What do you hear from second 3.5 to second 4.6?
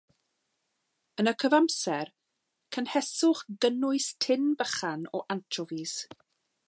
gynnwys tin